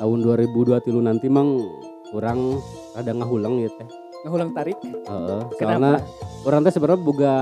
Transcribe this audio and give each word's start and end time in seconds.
tahun 0.00 0.18
2002 0.24 0.50
tilu 0.80 0.98
nanti 0.98 1.28
mang 1.28 1.60
orang 2.10 2.56
ada 2.92 3.12
ngahulang 3.12 3.60
ya 3.60 3.70
teh 3.70 3.88
Ngulang 4.20 4.52
tarik. 4.52 4.76
Kenapa? 5.56 5.56
soalnya 5.56 5.92
orang 6.42 6.60
teh 6.60 6.72
sebenarnya 6.72 7.00
boga 7.00 7.34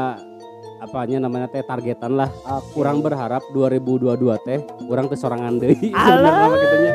apanya 0.78 1.18
namanya 1.18 1.46
teh 1.48 1.58
targetan 1.60 2.14
lah 2.14 2.30
Oke. 2.40 2.70
kurang 2.72 2.98
berharap 2.98 3.42
2022 3.50 4.14
teh 4.40 4.58
kurang 4.80 5.06
teh 5.06 5.14
sorangan 5.14 5.58
deui 5.58 5.90
Alah. 5.90 6.06
sebenarnya 6.06 6.46
mah 6.46 6.58
kitanya 6.60 6.92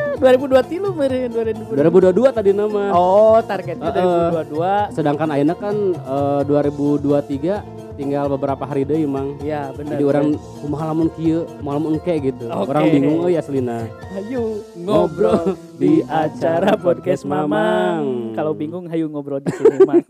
2002 0.64 0.72
tilu 0.72 0.88
meureun 0.90 1.28
2002. 1.28 2.16
2022 2.16 2.32
tadi 2.32 2.50
nama 2.54 2.82
Oh, 2.92 3.36
targetnya 3.40 3.84
Heeh. 3.86 4.48
2022. 4.48 4.96
sedangkan 4.96 5.28
ayeuna 5.30 5.54
kan 5.54 5.76
eh, 5.92 6.40
2023 6.48 7.83
tinggal 7.94 8.26
beberapa 8.28 8.62
hari 8.62 8.82
deui 8.82 9.04
mang 9.04 9.38
Ya, 9.38 9.70
benar. 9.70 9.94
jadi 9.94 10.04
orang 10.04 10.26
kumaha 10.60 10.84
lamun 10.90 11.08
kieu 11.10 11.46
kumaha 11.56 11.74
lamun 11.76 11.90
engke 11.94 12.14
gitu 12.24 12.44
Oke. 12.46 12.68
orang 12.68 12.84
bingung 12.88 13.16
euy 13.22 13.34
aslina 13.34 13.86
Hayu 14.10 14.42
ngobrol 14.76 15.54
di 15.74 16.02
acara 16.04 16.74
podcast 16.76 17.22
Mamang. 17.22 18.30
Kalau 18.32 18.52
bingung 18.52 18.86
hayu 18.86 19.06
ngobrol 19.06 19.38
di 19.38 19.50
sini, 19.50 19.82
Mang. 19.82 20.02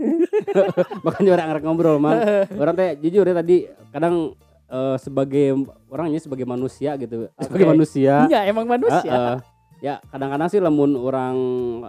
makanya 1.07 1.31
orang 1.33 1.47
arek 1.51 1.63
ngobrol 1.63 1.97
mang 1.97 2.21
orang 2.63 2.75
teh 2.75 2.89
jujur 2.99 3.25
ya 3.25 3.35
tadi 3.35 3.57
kadang 3.91 4.33
eh, 4.67 4.97
sebagai 4.99 5.47
orangnya 5.87 6.19
sebagai 6.19 6.45
manusia 6.45 6.97
gitu 6.97 7.29
sebagai 7.37 7.65
Oke. 7.65 7.73
manusia 7.73 8.15
Iya, 8.27 8.41
emang 8.47 8.65
manusia. 8.67 9.13
Heeh. 9.13 9.37
Ya 9.85 10.01
kadang-kadang 10.09 10.49
sih 10.49 10.57
lamun 10.59 10.97
orang 10.97 11.37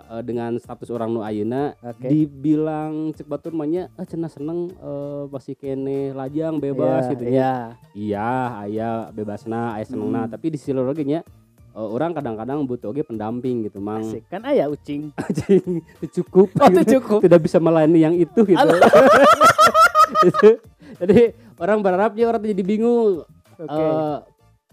eh, 0.05 0.19
dengan 0.21 0.51
status 0.57 0.91
orang 0.91 1.07
nu 1.09 1.23
ayeuna 1.23 1.79
Oke. 1.79 2.03
dibilang 2.05 3.15
cek 3.15 3.23
batur 3.23 3.55
mah 3.55 3.63
nya 3.63 3.87
ah 3.93 4.03
cenah 4.03 4.27
seneng 4.27 4.67
eh, 4.69 5.23
masih 5.25 5.55
kene 5.55 6.11
lajang 6.11 6.59
bebas 6.59 7.07
Iya, 7.07 7.09
gitu 7.09 7.23
ya 7.23 7.31
Iya. 7.31 7.53
iya 7.95 8.31
aya 8.59 8.89
bebasna 9.09 9.79
aya 9.79 9.85
senengna 9.85 10.21
Hmm. 10.21 10.29
tapi 10.29 10.51
di 10.51 10.57
sisi 10.57 10.75
lagi 10.75 11.07
nya 11.07 11.23
eh, 11.71 11.87
orang 11.87 12.11
kadang-kadang 12.11 12.67
butuh 12.67 12.91
oge 12.91 13.01
pendamping 13.01 13.63
gitu 13.63 13.79
mang 13.79 14.03
Asik 14.03 14.27
kan 14.27 14.43
aya 14.43 14.67
ucing. 14.67 15.15
anjing 15.21 15.63
itu 15.79 16.19
cukup 16.19 16.51
Oh, 16.53 16.67
itu 16.67 16.81
gitu. 16.81 16.91
cukup. 16.99 17.19
tidak 17.21 17.39
bisa 17.41 17.57
melayani 17.57 17.99
yang 18.01 18.11
itu 18.13 18.43
gitu 18.43 18.59
jadi 20.95 21.19
orang 21.55 21.79
berharapnya 21.79 22.25
orang 22.25 22.43
jadi 22.43 22.59
bingung 22.61 23.23
Oke. 23.55 23.71
eh 23.71 24.17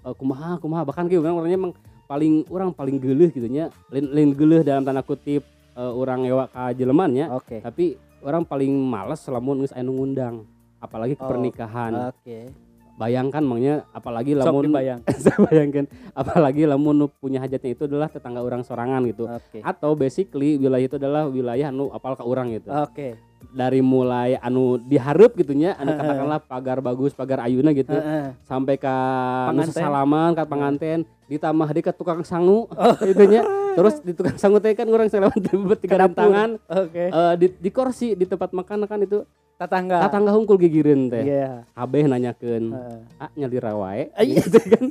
eh, 0.03 0.15
kumaha 0.17 0.59
kumaha 0.59 0.83
bahkan 0.83 1.07
gitu 1.07 1.23
kan 1.23 1.31
orangnya 1.33 1.55
emang 1.57 1.75
paling 2.13 2.45
orang 2.53 2.71
paling 2.71 3.01
geuleuh 3.01 3.33
gitu 3.33 3.49
nya 3.49 3.73
lain 3.89 4.13
lain 4.13 4.31
geuleuh 4.33 4.61
dalam 4.61 4.85
tanda 4.85 5.01
kutip 5.01 5.41
eh, 5.73 5.93
orang 5.97 6.29
ngewa 6.29 6.45
ka 6.47 6.77
jelemannya 6.77 7.33
Oke. 7.33 7.65
tapi 7.65 7.97
orang 8.21 8.45
paling 8.45 8.69
males 8.69 9.25
lamun 9.27 9.65
geus 9.65 9.73
aya 9.73 9.81
nu 9.81 9.97
ngundang 9.97 10.45
apalagi 10.77 11.17
ke 11.17 11.25
Oh, 11.25 11.31
pernikahan 11.33 12.13
Oke. 12.13 12.53
bayangkan 12.93 13.41
mangnya 13.41 13.89
apalagi 13.91 14.37
Sok 14.37 14.45
lamun 14.45 14.63
dibayang. 14.69 15.01
saya 15.25 15.41
bayangkan 15.41 15.89
apalagi 16.13 16.69
lamun 16.69 16.95
nu 16.95 17.07
punya 17.09 17.41
hajatnya 17.41 17.73
itu 17.73 17.89
adalah 17.89 18.13
tetangga 18.13 18.45
orang 18.45 18.61
sorangan 18.61 19.01
gitu 19.09 19.25
Oke. 19.25 19.65
atau 19.65 19.97
basically 19.97 20.61
wilayah 20.61 20.85
itu 20.85 20.97
adalah 21.01 21.25
wilayah 21.27 21.73
anu 21.73 21.89
apal 21.89 22.13
ke 22.13 22.23
orang 22.23 22.53
gitu 22.53 22.69
Oke. 22.69 23.17
Dari 23.49 23.81
mulai 23.81 24.37
anu 24.37 24.79
diharap 24.79 25.35
gitunya 25.35 25.75
anu 25.75 25.93
katakanlah 25.93 26.39
pagar 26.41 26.79
bagus 26.79 27.11
pagar 27.13 27.43
ayuna 27.43 27.71
gitu 27.71 27.97
sampai 28.43 28.77
ke 28.77 28.95
Panganten. 29.49 29.75
salaman 29.75 30.31
ke 30.33 30.43
panganten 30.45 30.99
ditambah 31.27 31.69
di 31.69 31.81
ke 31.81 31.91
tukang 31.91 32.21
sangu. 32.23 32.69
Itunya. 33.09 33.41
Terus 33.73 33.99
di 33.99 34.13
tukang 34.13 34.37
sangu 34.37 34.61
teh 34.61 34.71
kan 34.71 34.85
orang 34.85 35.09
selewat 35.09 35.33
tiga 35.81 36.05
tangan 36.07 36.61
Oke. 36.67 37.09
eh, 37.09 37.35
di, 37.35 37.47
di 37.49 37.71
kursi 37.71 38.13
di 38.13 38.25
tempat 38.25 38.53
makan 38.53 38.85
kan 38.85 39.01
itu 39.01 39.25
Tetangga. 39.53 40.03
tetangga 40.03 40.29
hungkul 40.31 40.59
gigirin 40.59 41.07
teh. 41.07 41.23
Iya. 41.23 41.63
kabeh 41.73 42.05
nanyakeun 42.05 42.69
Heeh. 42.69 42.99
ah 43.17 43.31
nyali 43.33 43.57
rawae 43.57 44.05
gitu 44.29 44.59
kan 44.61 44.85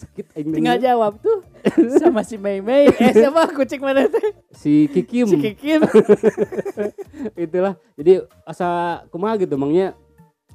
sakit 0.00 0.26
aing 0.36 0.50
Tinggal 0.56 0.78
jawab 0.80 1.20
tuh. 1.20 1.44
Sama 2.00 2.24
si 2.24 2.40
Mei 2.40 2.64
Mei. 2.64 2.88
Eh 3.02 3.12
siapa 3.12 3.52
kucing 3.52 3.80
mana 3.84 4.08
teh? 4.08 4.32
si 4.56 4.88
Kikim. 4.88 5.28
Si 5.28 5.36
Kikim. 5.36 5.84
itulah. 7.44 7.76
Jadi 8.00 8.24
asa 8.48 9.00
kumaha 9.12 9.36
gitu 9.36 9.54
emangnya 9.56 9.92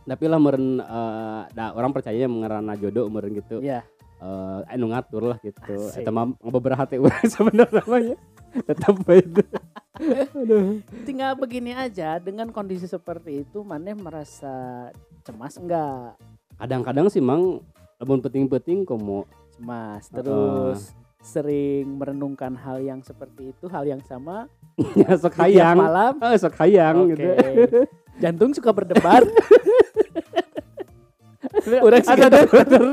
tapi 0.05 0.29
lah 0.29 0.37
meren 0.37 0.77
eh, 0.81 1.41
da, 1.53 1.73
orang 1.73 1.89
percaya 1.89 2.29
mengarana 2.29 2.73
jodoh 2.77 3.09
meren 3.09 3.33
gitu. 3.37 3.61
Iya. 3.61 3.85
eh 4.15 4.61
anu 4.71 4.89
ngatur 4.89 5.35
lah 5.35 5.37
gitu. 5.43 5.91
Eta 5.91 6.09
mah 6.09 6.31
beberapa 6.39 6.87
hati 6.87 6.97
urang 6.97 7.27
sebenarnya 7.27 7.83
namanya 7.83 8.15
tetap 8.63 8.95
itu 9.11 9.43
aduh. 10.31 10.79
Tinggal 11.03 11.35
begini 11.35 11.75
aja 11.75 12.15
dengan 12.23 12.47
kondisi 12.55 12.87
seperti 12.87 13.43
itu 13.43 13.59
Maneh 13.67 13.91
merasa 13.91 14.87
cemas 15.27 15.59
enggak? 15.59 16.15
kadang-kadang 16.55 17.07
sih 17.11 17.19
mang 17.19 17.59
lamun 17.97 18.19
penting-penting 18.19 18.83
komo 18.83 19.23
Cemas. 19.51 20.11
Terus 20.11 20.91
sering 21.21 21.95
merenungkan 21.95 22.53
hal 22.53 22.77
yang 22.79 22.99
seperti 22.99 23.49
itu, 23.49 23.65
hal 23.65 23.83
yang 23.83 24.03
sama 24.03 24.51
ya 24.99 25.15
sok 25.15 25.39
hayang 25.39 25.79
malam. 25.79 26.13
eh 26.19 26.35
sok 26.35 26.55
hayang 26.59 27.07
Oke. 27.07 27.15
gitu 27.15 27.79
Jantung 28.21 28.51
suka 28.51 28.71
berdebar. 28.71 29.23
Orang 31.77 31.99
sih 31.99 32.13
ada 32.13 32.29
dokter. 32.31 32.83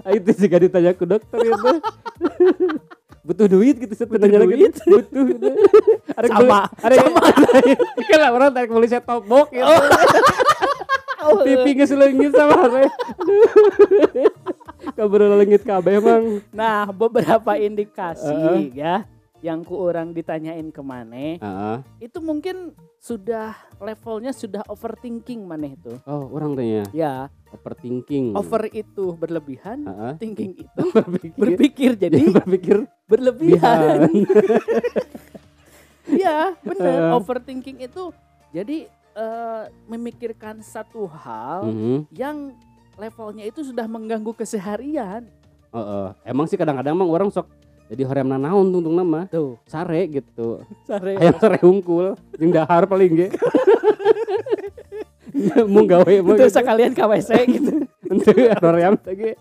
Ah, 0.00 0.12
itu 0.12 0.30
juga 0.38 0.56
ditanya 0.58 0.92
ke 0.92 1.04
dokter 1.04 1.38
gitu 1.38 1.68
butuh 3.20 3.46
duit 3.46 3.76
gitu 3.76 3.92
set 3.92 4.08
Butuh 4.08 4.26
lagi 4.26 4.56
duit? 4.56 4.72
butuh 4.80 5.22
gitu. 5.28 5.46
ada 6.10 6.26
Sama, 6.26 6.60
ada 6.80 6.94
yang- 6.96 7.14
kan 8.02 8.20
orang 8.32 8.48
tarik 8.50 8.70
beli 8.70 8.88
set 8.88 9.04
top 9.04 9.22
box 9.22 9.52
gitu 9.52 9.60
Oh, 9.62 9.76
pipi 11.42 11.70
ngeselengit 11.74 12.32
sama 12.32 12.58
re 12.66 12.84
kabur 14.92 15.20
lengit 15.34 15.62
kabeh 15.62 15.98
emang 15.98 16.24
Nah, 16.50 16.88
beberapa 16.88 17.54
indikasi 17.54 18.32
Heeh. 18.32 18.60
ya 18.72 18.94
yang 19.40 19.60
ku 19.60 19.72
orang 19.74 20.12
ditanyain 20.12 20.68
ke 20.68 20.80
Maneh 20.80 21.36
Heeh. 21.36 21.76
itu 21.98 22.18
mungkin 22.18 22.72
sudah 22.96 23.52
levelnya 23.78 24.30
sudah 24.30 24.60
overthinking 24.66 25.40
Maneh 25.42 25.72
itu. 25.72 25.96
oh 26.04 26.28
orang 26.30 26.52
tanya 26.52 26.84
Ya, 26.92 27.28
overthinking 27.50 28.36
over 28.36 28.68
itu 28.68 29.12
berlebihan, 29.14 29.84
Heeh. 29.84 30.12
thinking 30.16 30.52
itu 30.58 30.84
berpikir 30.96 31.36
berpikir 31.36 31.90
jadi 31.98 32.20
berpikir 32.36 32.76
berlebihan. 33.06 34.12
bihan 34.12 34.48
Iya, 36.06 36.52
benar. 36.66 36.90
Heeh. 37.00 37.16
Overthinking 37.16 37.78
itu 37.80 38.12
jadi 38.50 38.90
eh, 39.20 39.62
memikirkan 39.84 40.58
satu 40.60 41.04
hal 41.04 41.68
Mhm. 41.68 42.08
yang 42.10 42.56
levelnya 42.96 43.44
itu 43.44 43.60
sudah 43.62 43.84
mengganggu 43.84 44.32
keseharian. 44.32 45.28
Heeh. 45.70 46.06
emang 46.24 46.44
sih 46.44 46.56
kadang-kadang 46.56 46.92
emang 46.92 47.06
orang 47.06 47.28
sok 47.28 47.46
jadi 47.86 48.02
hoream 48.02 48.26
naon 48.26 48.70
tungtung 48.70 48.90
nama 48.92 49.26
Tuh, 49.26 49.54
sare 49.64 50.02
gitu 50.08 50.62
sare. 50.82 51.14
ayam 51.14 51.36
sare 51.36 51.58
hungkul 51.58 52.14
jeung 52.34 52.50
dahar 52.50 52.86
paling 52.86 53.12
ge 53.12 53.28
mau 55.66 55.84
gawe 55.84 56.14
mah 56.20 56.34
Itu 56.34 56.46
sekalian 56.48 56.90
KWC 56.90 57.30
gitu. 57.48 57.72
Ente 58.10 58.30
hoream 58.56 58.98
ge 58.98 59.38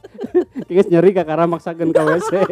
geus 0.65 0.85
nyeri 0.85 1.09
kakara 1.11 1.45
maksakeun 1.45 1.89
ka 1.89 2.05
WC 2.05 2.31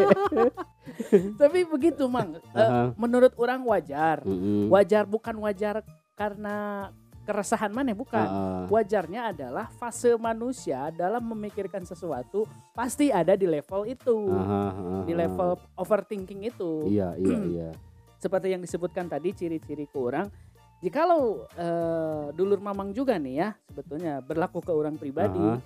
Tapi 1.38 1.62
begitu, 1.64 2.10
Mang. 2.10 2.42
Heeh. 2.52 2.98
menurut 2.98 3.30
orang 3.38 3.62
wajar. 3.64 4.26
Heeh. 4.26 4.66
Wajar 4.68 5.06
bukan 5.06 5.38
wajar 5.38 5.86
karena 6.14 6.90
keresahan 7.28 7.68
mana 7.76 7.92
bukan. 7.92 8.24
Heeh. 8.24 8.64
Wajarnya 8.72 9.36
adalah 9.36 9.68
fase 9.76 10.16
manusia 10.16 10.88
dalam 10.96 11.20
memikirkan 11.28 11.84
sesuatu 11.84 12.48
pasti 12.72 13.12
ada 13.12 13.36
di 13.36 13.44
level 13.44 13.84
itu. 13.84 14.16
Heeh, 14.32 14.48
heeh, 14.48 15.02
Di 15.04 15.12
heeh. 15.12 15.22
level 15.28 15.50
overthinking 15.76 16.48
itu. 16.48 16.88
iya 16.88 17.12
iya 17.20 17.38
iya 17.60 17.70
Seperti 18.18 18.50
yang 18.50 18.64
disebutkan 18.64 19.06
tadi 19.06 19.36
ciri-ciri 19.36 19.86
ke 19.86 19.98
orang. 20.00 20.32
Jikalau 20.80 21.44
eh, 21.58 22.26
dulur 22.32 22.62
mamang 22.62 22.94
juga 22.94 23.18
nih 23.18 23.36
ya 23.36 23.50
sebetulnya 23.68 24.24
berlaku 24.24 24.64
ke 24.64 24.72
orang 24.72 24.96
pribadi. 24.96 25.38
Heeh. 25.38 25.60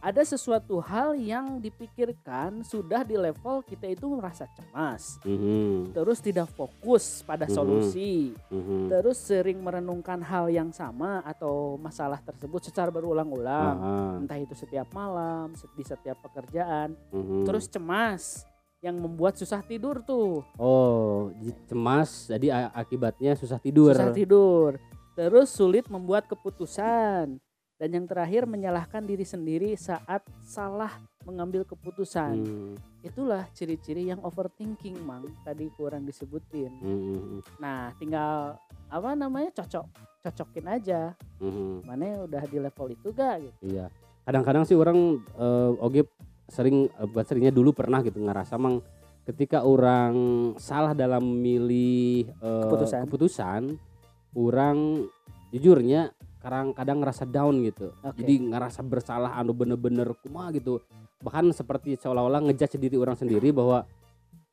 Ada 0.00 0.24
sesuatu 0.24 0.80
hal 0.80 1.12
yang 1.12 1.60
dipikirkan 1.60 2.64
sudah 2.64 3.04
di 3.04 3.20
level 3.20 3.60
kita 3.60 3.84
itu 3.84 4.08
merasa 4.08 4.48
cemas. 4.56 5.20
Mhm, 5.28 5.92
Terus 5.92 6.24
tidak 6.24 6.48
fokus 6.56 7.20
pada 7.20 7.44
Mhm. 7.44 7.52
solusi. 7.52 8.32
mhm. 8.48 8.88
terus 8.90 9.20
sering 9.20 9.60
merenungkan 9.60 10.18
hal 10.18 10.50
yang 10.50 10.72
sama 10.72 11.22
atau 11.22 11.78
masalah 11.78 12.18
tersebut 12.18 12.64
secara 12.64 12.90
berulang-ulang 12.90 13.76
Heeh, 13.78 14.12
entah 14.24 14.38
itu 14.40 14.54
setiap 14.56 14.88
malam 14.90 15.52
di 15.76 15.84
setiap 15.86 16.18
pekerjaan 16.18 16.96
mhm. 17.12 17.46
terus 17.46 17.70
cemas 17.70 18.42
yang 18.80 18.98
membuat 18.98 19.38
susah 19.38 19.62
tidur 19.62 20.02
tuh 20.02 20.42
oh 20.58 21.30
cemas 21.68 22.26
jadi 22.26 22.72
akibatnya 22.74 23.38
susah 23.38 23.62
tidur 23.62 23.94
susah 23.94 24.10
tidur 24.10 24.70
terus 25.14 25.48
sulit 25.54 25.86
membuat 25.86 26.26
keputusan 26.26 27.38
dan 27.80 27.96
yang 27.96 28.04
terakhir 28.04 28.44
menyalahkan 28.44 29.00
diri 29.00 29.24
sendiri 29.24 29.72
saat 29.72 30.20
salah 30.44 30.92
mengambil 31.24 31.64
keputusan 31.64 32.36
Hmm, 32.36 32.76
itulah 33.00 33.48
ciri-ciri 33.56 34.12
yang 34.12 34.20
overthinking 34.20 35.00
mang 35.00 35.24
tadi 35.40 35.72
kurang 35.72 36.04
disebutin 36.04 36.68
mhm, 36.76 37.40
nah 37.56 37.88
tinggal 37.96 38.60
apa 38.92 39.16
namanya 39.16 39.48
cocok 39.56 39.88
cocokin 40.20 40.66
aja 40.68 41.16
mhm. 41.40 41.88
mana 41.88 42.28
udah 42.28 42.44
di 42.44 42.60
level 42.60 42.92
itu 42.92 43.08
gak 43.16 43.48
gitu 43.48 43.58
Iya. 43.64 43.88
Kadang-kadang 44.20 44.68
sih 44.68 44.76
orang 44.76 45.16
eh, 45.40 45.70
oge 45.80 46.04
sering 46.52 46.92
eh, 46.92 47.06
bukan 47.08 47.24
seringnya 47.24 47.50
dulu 47.56 47.72
pernah 47.72 48.04
gitu 48.04 48.20
ngerasa 48.20 48.60
mang 48.60 48.84
ketika 49.24 49.64
orang 49.64 50.12
salah 50.60 50.92
dalam 50.92 51.24
memilih 51.24 52.28
eh, 52.28 52.62
Keputusan. 52.68 53.00
keputusan 53.08 53.62
orang 54.36 55.08
jujurnya 55.50 56.12
kadang 56.40 56.72
kadang 56.72 56.98
ngerasa 56.98 57.24
down 57.24 57.60
gitu 57.60 57.92
Oke. 58.00 58.16
jadi 58.18 58.34
ngerasa 58.48 58.80
bersalah 58.80 59.32
anu 59.34 59.52
bener-bener 59.52 60.08
kumaha 60.16 60.48
gitu 60.50 60.80
bahkan 61.20 61.44
seperti 61.50 61.94
seolah-olah 61.94 62.40
ngejudge 62.42 62.76
diri 62.76 62.96
orang 62.96 63.12
sendiri 63.14 63.50
bahwa 63.50 63.84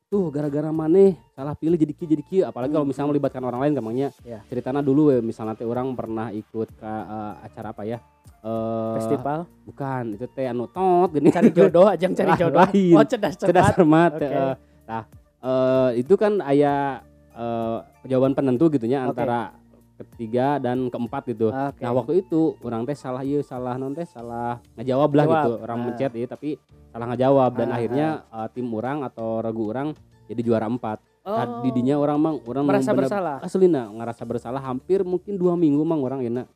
tuh 0.06 0.28
gara-gara 0.28 0.68
maneh 0.68 1.16
salah 1.30 1.52
pilih 1.52 1.76
jadi 1.76 1.92
ki 1.92 2.04
jadi 2.06 2.22
ki 2.22 2.38
apalagi 2.42 2.70
kalau 2.70 2.80
Hmm. 2.80 2.92
misalnya 2.92 3.10
melibatkan 3.10 3.42
orang 3.42 3.60
lain 3.60 3.72
gampangnya 3.74 4.08
Ya. 4.22 4.40
ceritanya 4.44 4.80
dulu 4.80 5.08
we, 5.08 5.20
misalnya 5.22 5.52
teh 5.52 5.64
orang 5.64 5.92
pernah 5.92 6.28
ikut 6.30 6.68
ke 6.70 6.84
eh, 6.86 7.34
acara 7.42 7.72
apa 7.72 7.84
ya 7.84 8.00
Eh, 8.38 8.94
Festival 8.94 9.50
bukan 9.66 10.14
itu 10.14 10.24
teh 10.28 10.46
anu 10.46 10.64
tot 10.64 11.10
gini 11.10 11.26
cari 11.28 11.50
jodoh 11.50 11.90
ajang 11.90 12.14
cari 12.18 12.28
Lah, 12.28 12.38
jodoh. 12.38 12.60
lain. 12.62 12.94
Oh, 12.94 13.02
cerdas 13.02 13.34
cerdas 13.34 13.74
cermat. 13.74 13.74
cermat 13.74 14.10
Oke. 14.14 14.26
eh, 14.30 14.54
nah 14.86 15.02
eh, 15.40 15.90
itu 15.98 16.14
kan 16.14 16.38
ayah 16.46 17.02
eh, 17.30 17.76
jawaban 18.06 18.32
penentu 18.32 18.70
gitunya 18.70 19.02
Oke. 19.02 19.18
antara 19.18 19.52
ketiga 20.00 20.56
dan 20.56 20.86
keempat 20.86 21.26
gitu 21.26 21.48
Oke. 21.48 21.80
nah 21.80 21.90
waktu 21.90 22.12
itu 22.20 22.54
orang 22.60 22.82
teh 22.82 22.94
salah 22.94 23.20
iya 23.20 23.40
salah 23.40 23.74
non 23.74 23.90
teh 23.90 24.04
salah 24.04 24.62
ngejawab 24.74 25.10
lah 25.10 25.24
Jawab. 25.24 25.36
gitu 25.36 25.52
orang 25.60 25.76
Ah. 25.76 25.84
mencet 25.84 26.12
ya 26.12 26.26
tapi 26.26 26.50
salah 26.88 27.06
ngejawab 27.08 27.50
dan 27.52 27.68
Ah, 27.68 27.76
akhirnya 27.76 28.08
eh, 28.24 28.48
tim 28.50 28.66
orang 28.70 29.02
atau 29.02 29.38
ragu 29.38 29.66
orang 29.66 29.88
jadi 30.24 30.40
juara 30.40 30.66
empat 30.66 30.98
oh, 31.22 31.34
Nah, 31.34 31.60
didinya 31.60 31.94
orang 31.94 32.16
mang 32.16 32.36
orang 32.42 32.64
merasa 32.64 32.90
bener- 32.90 33.04
bersalah. 33.04 33.36
aslina 33.40 33.82
ngerasa 33.88 34.22
bersalah 34.22 34.62
hampir 34.62 35.02
mungkin 35.02 35.34
dua 35.34 35.52
minggu 35.54 35.82
mang 35.82 36.00
orang 36.00 36.20
ya 36.20 36.46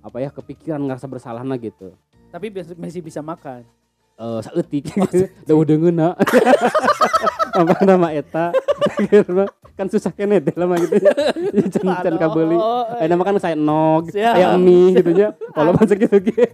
apa 0.00 0.16
ya 0.18 0.28
kepikiran 0.28 0.78
ngerasa 0.80 1.06
bersalah 1.06 1.40
nah 1.40 1.56
gitu 1.56 1.94
Tapi 2.28 2.48
masih 2.74 3.00
bisa 3.00 3.20
makan. 3.20 3.64
eh 4.12 4.40
saeutik 4.40 4.92
da 5.42 5.52
udah 5.52 5.74
ngeuna 5.74 6.08
apa 7.52 7.84
nama 7.84 8.08
eta 8.10 8.50
kan 9.78 9.86
susah 9.88 10.12
kene 10.12 10.40
teh 10.40 10.52
lama 10.52 10.76
gitu 10.76 10.96
ya 10.96 11.12
can 11.72 11.88
can 12.02 12.16
kabeli 12.16 12.56
eh 12.98 13.06
nama 13.06 13.22
kan 13.22 13.36
saya 13.36 13.56
nog 13.56 14.08
Siap. 14.08 14.36
aya 14.36 14.56
mie 14.56 14.96
gitu 14.96 15.10
nya 15.12 15.32
kalau 15.56 15.72
macam 15.72 15.96
gitu 15.96 16.16
gitu 16.18 16.44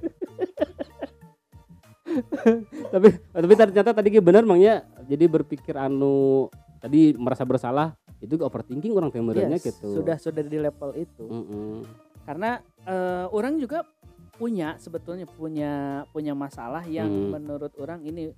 tapi 2.90 3.08
tapi 3.20 3.52
ternyata 3.54 3.90
tadi 3.92 4.08
bener 4.18 4.42
mangnya 4.42 4.82
jadi 5.04 5.28
berpikir 5.28 5.76
anu 5.76 6.48
tadi 6.80 7.12
merasa 7.14 7.44
bersalah 7.44 7.94
itu 8.18 8.34
overthinking 8.38 8.90
orang 8.94 9.14
teh 9.14 9.22
meureunnya 9.22 9.60
Yes, 9.62 9.70
gitu 9.74 10.02
Sudah 10.02 10.18
sudah 10.18 10.42
di 10.42 10.58
level 10.58 10.90
itu. 10.98 11.22
Mm-mm. 11.22 11.86
Karena 12.26 12.58
eh, 12.82 13.26
orang 13.30 13.62
juga 13.62 13.86
punya 14.34 14.74
sebetulnya 14.78 15.26
punya 15.26 16.02
punya 16.10 16.34
masalah 16.34 16.82
yang 16.82 17.06
Hmm. 17.06 17.30
menurut 17.34 17.70
orang 17.78 18.02
ini 18.02 18.30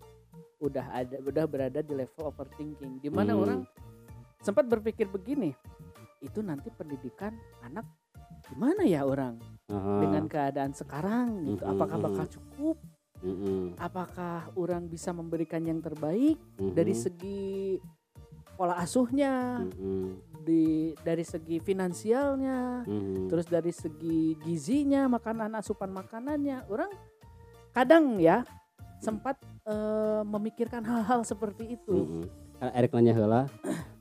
udah 0.60 0.86
ada 0.92 1.16
udah 1.24 1.44
berada 1.48 1.80
di 1.80 1.92
level 1.96 2.28
overthinking 2.28 3.00
di 3.00 3.08
mana 3.08 3.32
Hmm. 3.32 3.42
orang 3.42 3.60
sempat 4.40 4.68
berpikir 4.68 5.08
begini 5.08 5.56
itu 6.20 6.40
nanti 6.40 6.68
pendidikan 6.68 7.32
anak 7.60 7.88
gimana 8.46 8.84
ya 8.84 9.04
orang 9.04 9.40
Aha. 9.68 10.04
dengan 10.04 10.24
keadaan 10.28 10.72
sekarang 10.72 11.48
gitu 11.48 11.64
Hmm, 11.64 11.72
apakah 11.76 11.96
hmm, 11.96 12.06
bakal 12.06 12.26
cukup 12.28 12.76
Mm-mm. 13.20 13.76
apakah 13.76 14.48
orang 14.56 14.88
bisa 14.88 15.12
memberikan 15.12 15.60
yang 15.60 15.80
terbaik 15.80 16.40
dari 16.56 16.92
Mhm. 16.92 17.00
segi 17.00 17.76
pola 18.56 18.76
asuhnya 18.76 19.64
Mm-mm. 19.64 20.20
di 20.40 20.92
dari 21.00 21.24
segi 21.24 21.60
finansialnya 21.60 22.84
Mhm. 22.84 23.28
terus 23.28 23.44
dari 23.44 23.72
segi 23.72 24.36
gizinya 24.40 25.08
makanan 25.08 25.56
asupan 25.56 25.92
makanannya 25.92 26.64
orang 26.68 26.92
kadang 27.72 28.16
ya 28.16 28.44
sempat 29.00 29.40
eh, 29.70 30.20
memikirkan 30.24 30.82
hal-hal 30.82 31.22
seperti 31.22 31.78
itu 31.78 31.94
Mm-mm. 31.94 32.24
Karena 32.60 32.72
Erik 32.76 32.92
nanya 32.92 33.16
heula, 33.16 33.42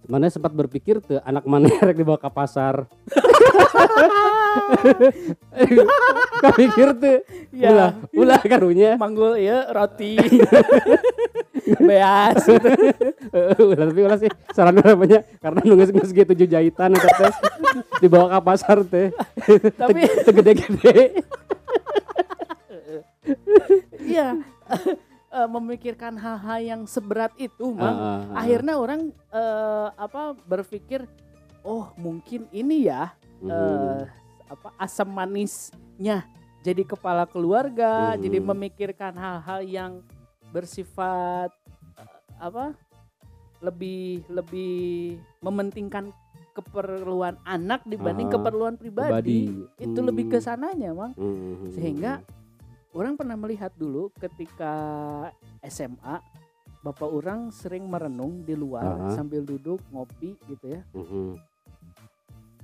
mana 0.04 0.27
sempat 0.27 0.51
berpikir 0.51 1.00
tuh 1.00 1.24
anak 1.24 1.48
mana 1.48 1.71
Erik 1.80 1.95
dibawa 1.95 2.19
ke 2.19 2.27
pasar. 2.27 2.83
Kau 6.39 6.51
pikir 6.54 6.92
tuh, 6.94 7.18
ulah, 7.56 7.92
ulah 8.12 8.39
karunya. 8.42 8.95
manggul 8.95 9.36
ya 9.36 9.68
roti 9.69 10.19
beas 11.88 12.44
gitu. 12.44 12.68
ulah 13.62 13.86
tapi 13.86 14.00
ulah 14.01 14.18
sih 14.18 14.27
saran 14.50 14.75
namanya 14.75 15.24
karena 15.38 15.60
nunggu 15.62 15.86
nunggu 15.86 16.07
gitu 16.10 16.27
tujuh 16.27 16.48
jahitan 16.50 16.92
teh 16.95 17.31
dibawa 18.00 18.27
ke 18.30 18.39
pasar 18.42 18.77
teh. 18.83 19.07
Tapi- 19.71 20.07
Teu 20.19 20.33
gede-gede. 20.33 20.95
iya 24.01 24.36
Eh, 25.39 25.47
memikirkan 25.47 26.19
hal-hal 26.19 26.59
yang 26.59 26.81
seberat 26.83 27.31
itu 27.39 27.71
mang 27.71 27.95
Ah, 27.95 27.95
ah, 27.95 28.19
ah. 28.36 28.44
akhirnya 28.44 28.75
orang 28.75 29.01
eh, 29.31 29.88
apa 29.95 30.36
berpikir 30.36 31.07
oh 31.63 31.95
mungkin 31.95 32.44
ini 32.51 32.91
ya 32.91 33.15
Mhm. 33.39 33.47
eh, 33.47 34.03
apa 34.51 34.75
asam 34.75 35.07
manisnya 35.07 36.27
jadi 36.59 36.83
kepala 36.83 37.24
keluarga 37.24 38.12
Mhm. 38.12 38.19
jadi 38.19 38.38
memikirkan 38.44 39.15
hal-hal 39.15 39.63
yang 39.63 39.91
bersifat 40.51 41.56
apa 42.35 42.75
lebih 43.63 44.27
lebih 44.27 45.15
mementingkan 45.39 46.12
keperluan 46.51 47.39
anak 47.47 47.80
dibanding 47.88 48.27
Aha, 48.27 48.35
keperluan 48.35 48.75
pribadi, 48.75 49.47
pribadi. 49.47 49.83
itu 49.88 50.00
Hmm. 50.03 50.07
lebih 50.12 50.25
ke 50.35 50.44
sananya 50.44 50.92
mang 50.92 51.15
Mhm. 51.15 51.71
sehingga 51.71 52.19
orang 52.91 53.13
pernah 53.13 53.36
melihat 53.36 53.71
dulu 53.74 54.09
ketika 54.15 54.74
SMA 55.62 56.21
bapak 56.80 57.06
orang 57.06 57.51
sering 57.51 57.86
merenung 57.86 58.41
di 58.41 58.56
luar 58.56 59.12
Aha. 59.12 59.12
sambil 59.12 59.44
duduk 59.44 59.83
ngopi 59.91 60.39
gitu 60.47 60.65
ya 60.69 60.81
Mhm. 60.95 61.36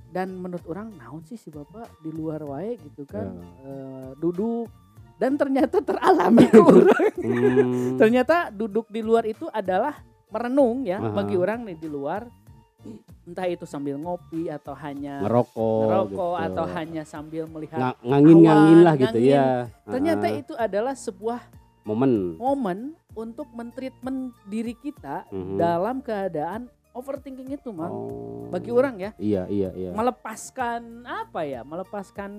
dan 0.08 0.32
menurut 0.32 0.64
orang 0.64 0.88
naon 0.96 1.20
sih 1.22 1.36
si 1.36 1.52
bapak 1.52 2.00
di 2.00 2.08
luar 2.08 2.40
wae 2.42 2.80
gitu 2.80 3.04
kan 3.04 3.28
Ya. 3.28 3.44
eh, 3.68 4.10
duduk 4.16 4.72
dan 5.16 5.36
ternyata 5.36 5.80
teralami 5.80 6.48
orang 6.64 7.12
Hmm. 7.16 7.96
ternyata 7.96 8.48
duduk 8.48 8.88
di 8.88 9.00
luar 9.00 9.24
itu 9.24 9.48
adalah 9.50 10.00
merenung 10.28 10.82
ya 10.82 10.98
Aha. 10.98 11.12
bagi 11.12 11.36
orang 11.36 11.64
nih 11.64 11.76
di 11.76 11.88
luar 11.88 12.24
entah 13.26 13.42
itu 13.44 13.66
sambil 13.66 13.98
ngopi 13.98 14.46
atau 14.46 14.70
hanya 14.72 15.18
ngerokok, 15.18 15.82
merokok 15.84 16.34
gitu. 16.38 16.46
atau 16.46 16.64
hanya 16.70 17.02
sambil 17.02 17.44
melihat 17.44 17.74
Nga- 17.76 17.98
ngangin-ngangin 18.00 18.54
awan, 18.72 18.86
lah 18.86 18.94
gitu 18.94 19.18
ngangin. 19.18 19.34
ya. 19.34 19.48
ternyata 19.84 20.26
Ah, 20.26 20.38
itu 20.38 20.52
adalah 20.54 20.94
sebuah 20.94 21.40
momen. 21.82 22.38
momen 22.38 22.78
untuk 23.12 23.50
mentreatment 23.50 24.18
diri 24.44 24.74
kita 24.76 25.26
Mhm. 25.28 25.58
dalam 25.58 25.96
keadaan 25.98 26.70
overthinking 26.96 27.52
itu 27.52 27.68
mang 27.70 27.92
Oh. 27.92 28.48
bagi 28.48 28.70
orang 28.70 28.96
ya 28.96 29.10
Iya, 29.16 29.42
iya, 29.46 29.70
iya. 29.70 29.90
melepaskan 29.92 31.04
apa 31.04 31.44
ya 31.44 31.60
melepaskan 31.62 32.30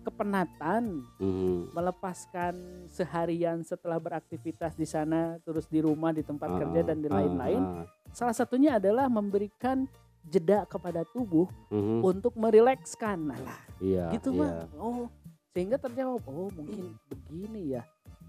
kepenatan 0.00 1.04
Mhm. 1.18 1.72
melepaskan 1.72 2.54
seharian 2.88 3.60
setelah 3.62 3.98
beraktivitas 3.98 4.72
di 4.72 4.84
sana 4.84 5.36
terus 5.42 5.66
di 5.66 5.78
rumah 5.78 6.10
di 6.10 6.22
tempat 6.22 6.48
Ah, 6.48 6.58
kerja 6.58 6.80
dan 6.82 6.98
di 6.98 7.08
ah, 7.08 7.14
lain-lain 7.14 7.62
ah. 7.62 7.84
salah 8.10 8.32
satunya 8.32 8.76
adalah 8.76 9.06
memberikan 9.06 9.84
jeda 10.24 10.64
kepada 10.64 11.04
tubuh 11.06 11.46
Mhm. 11.68 12.00
untuk 12.02 12.32
merilekskan 12.34 13.18
nah 13.26 13.38
lah 13.38 13.60
Iya, 13.78 14.10
gitu 14.12 14.32
iya. 14.32 14.40
mah 14.40 14.52
oh 14.76 15.06
sehingga 15.50 15.76
terjawab 15.76 16.22
oh 16.24 16.48
mungkin 16.50 16.96
begini 17.04 17.76
ya 17.76 17.82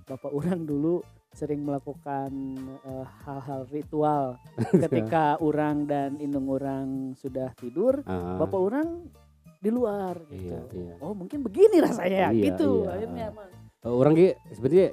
bapak 0.03 0.32
orang 0.32 0.63
dulu 0.63 1.00
sering 1.32 1.62
melakukan 1.62 2.32
eh, 2.82 3.06
hal-hal 3.24 3.70
ritual 3.70 4.36
ketika 4.84 5.38
orang 5.38 5.86
dan 5.86 6.18
indung 6.18 6.50
orang 6.50 7.14
sudah 7.16 7.54
tidur 7.56 8.02
Ah, 8.04 8.36
bapak 8.36 8.60
orang 8.60 8.88
di 9.56 9.70
luar 9.70 10.18
gitu 10.28 10.56
Iya, 10.56 10.60
iya. 10.72 10.94
oh 11.00 11.14
mungkin 11.14 11.44
begini 11.44 11.78
rasanya 11.80 12.18
ya 12.20 12.30
Iya, 12.30 12.44
gitu 12.48 12.72
iya. 12.84 12.90
akhirnya 12.96 13.28
Eh, 13.80 13.88
orang 13.88 14.12
ge 14.12 14.28
sebenarnya 14.52 14.88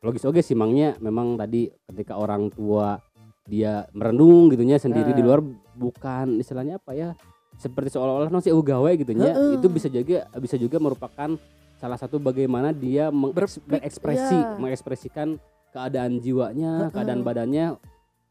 logis 0.00 0.24
oke 0.24 0.40
sih 0.40 0.54
mangnya 0.54 0.98
memang 0.98 1.36
tadi 1.36 1.70
ketika 1.86 2.16
orang 2.16 2.50
tua 2.50 2.98
dia 3.44 3.86
merenung 3.92 4.48
gitunya 4.48 4.74
sendiri 4.76 5.10
Nah. 5.10 5.16
di 5.16 5.22
luar 5.22 5.40
bukan 5.72 6.38
istilahnya 6.38 6.76
apa 6.76 6.90
ya 6.92 7.14
seperti 7.54 7.92
seolah-olah 7.92 8.26
nasi 8.28 8.50
gawe 8.50 8.90
gitunya 8.96 9.30
Heeh. 9.30 9.60
itu 9.60 9.66
bisa 9.68 9.86
juga 9.86 10.26
bisa 10.34 10.56
juga 10.56 10.78
merupakan 10.78 11.38
salah 11.76 11.94
satu 11.94 12.18
bagaimana 12.18 12.70
dia 12.72 13.10
mengeks- 13.10 13.58
Berpik- 13.58 13.66
berekspresi 13.68 14.34
iya. 14.36 14.56
mengekspresikan 14.56 15.28
keadaan 15.72 16.20
jiwanya 16.20 16.86
Heeh. 16.86 16.90
keadaan 16.92 17.20
badannya 17.20 17.76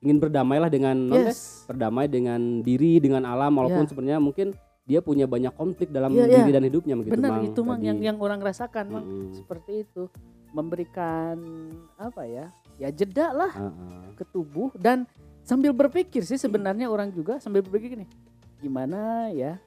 ingin 0.02 0.18
berdamailah 0.18 0.70
dengan 0.70 0.98
yes 1.12 1.66
berdamai 1.66 2.06
dengan 2.06 2.62
diri 2.62 2.98
dengan 2.98 3.26
alam 3.26 3.54
walaupun 3.54 3.84
Iya. 3.84 3.90
sebenarnya 3.90 4.20
mungkin 4.22 4.48
dia 4.82 5.00
punya 5.00 5.26
banyak 5.26 5.54
konflik 5.54 5.90
dalam 5.90 6.10
Iya, 6.12 6.26
diri 6.26 6.50
iya. 6.50 6.56
dan 6.58 6.64
hidupnya 6.66 6.94
begitu 6.98 7.14
benar 7.16 7.38
Mang, 7.38 7.46
itu 7.46 7.62
mang 7.62 7.78
tadi. 7.78 7.88
yang 7.90 7.98
yang 8.02 8.18
orang 8.18 8.40
rasakan 8.42 8.86
mang 8.90 9.06
Mm-mm. 9.06 9.34
seperti 9.34 9.86
itu 9.86 10.10
memberikan 10.52 11.38
apa 11.96 12.26
ya 12.26 12.46
ya 12.78 12.90
jeda 12.90 13.30
lah 13.32 13.54
Heeh. 13.54 14.18
ke 14.18 14.24
tubuh 14.26 14.74
dan 14.74 15.06
sambil 15.42 15.72
berpikir 15.72 16.22
sih 16.22 16.38
sebenarnya 16.38 16.86
orang 16.86 17.10
juga 17.10 17.38
sambil 17.38 17.62
berpikir 17.62 17.94
gini 17.94 18.06
gimana 18.58 19.30
ya 19.32 19.62